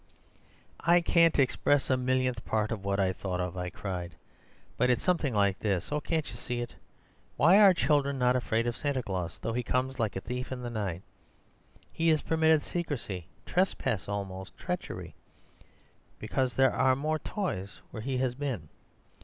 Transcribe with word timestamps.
"'I 0.79 1.01
can't 1.01 1.37
express 1.37 1.91
a 1.91 1.95
millionth 1.95 2.43
part 2.43 2.71
of 2.71 2.83
what 2.83 2.99
I've 2.99 3.17
thought 3.17 3.39
of,' 3.39 3.55
I 3.55 3.69
cried, 3.69 4.15
'but 4.75 4.89
it's 4.89 5.03
something 5.03 5.35
like 5.35 5.59
this... 5.59 5.91
oh, 5.91 6.01
can't 6.01 6.27
you 6.27 6.37
see 6.37 6.59
it? 6.59 6.73
Why 7.37 7.59
are 7.59 7.71
children 7.71 8.17
not 8.17 8.35
afraid 8.35 8.65
of 8.65 8.75
Santa 8.75 9.03
Claus, 9.03 9.37
though 9.37 9.53
he 9.53 9.61
comes 9.61 9.99
like 9.99 10.15
a 10.15 10.19
thief 10.21 10.51
in 10.51 10.63
the 10.63 10.71
night? 10.71 11.03
He 11.93 12.09
is 12.09 12.23
permitted 12.23 12.63
secrecy, 12.63 13.27
trespass, 13.45 14.07
almost 14.09 14.57
treachery—because 14.57 16.55
there 16.55 16.73
are 16.73 16.95
more 16.95 17.19
toys 17.19 17.79
where 17.91 18.01
he 18.01 18.17
has 18.17 18.33
been. 18.33 18.69